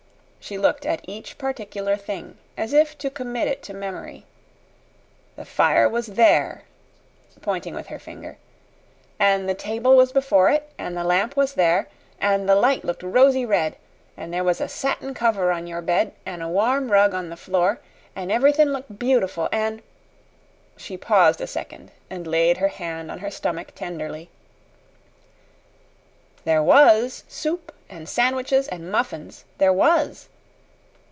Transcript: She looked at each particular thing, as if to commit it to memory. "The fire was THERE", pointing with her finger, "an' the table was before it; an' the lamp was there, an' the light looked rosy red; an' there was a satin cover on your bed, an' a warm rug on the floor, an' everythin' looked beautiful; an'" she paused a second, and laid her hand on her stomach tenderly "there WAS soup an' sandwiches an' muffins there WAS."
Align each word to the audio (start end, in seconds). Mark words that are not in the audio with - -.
She 0.43 0.57
looked 0.57 0.85
at 0.87 1.05
each 1.07 1.37
particular 1.37 1.95
thing, 1.95 2.35
as 2.57 2.73
if 2.73 2.97
to 2.97 3.11
commit 3.11 3.47
it 3.47 3.61
to 3.63 3.75
memory. 3.75 4.25
"The 5.37 5.45
fire 5.45 5.87
was 5.87 6.07
THERE", 6.07 6.63
pointing 7.41 7.73
with 7.75 7.87
her 7.87 7.99
finger, 7.99 8.37
"an' 9.19 9.45
the 9.45 9.53
table 9.53 9.95
was 9.95 10.11
before 10.11 10.49
it; 10.49 10.69
an' 10.79 10.95
the 10.95 11.03
lamp 11.03 11.37
was 11.37 11.53
there, 11.53 11.87
an' 12.19 12.47
the 12.47 12.55
light 12.55 12.83
looked 12.83 13.03
rosy 13.03 13.45
red; 13.45 13.77
an' 14.17 14.31
there 14.31 14.43
was 14.43 14.59
a 14.59 14.67
satin 14.67 15.13
cover 15.13 15.51
on 15.51 15.67
your 15.67 15.81
bed, 15.81 16.11
an' 16.25 16.41
a 16.41 16.49
warm 16.49 16.91
rug 16.91 17.13
on 17.13 17.29
the 17.29 17.37
floor, 17.37 17.79
an' 18.15 18.31
everythin' 18.31 18.73
looked 18.73 18.97
beautiful; 18.99 19.47
an'" 19.53 19.81
she 20.75 20.97
paused 20.97 21.39
a 21.39 21.47
second, 21.47 21.91
and 22.09 22.25
laid 22.25 22.57
her 22.57 22.67
hand 22.69 23.09
on 23.11 23.19
her 23.19 23.31
stomach 23.31 23.73
tenderly 23.75 24.27
"there 26.43 26.63
WAS 26.63 27.23
soup 27.29 27.71
an' 27.89 28.07
sandwiches 28.07 28.67
an' 28.69 28.89
muffins 28.91 29.45
there 29.59 29.71
WAS." 29.71 30.27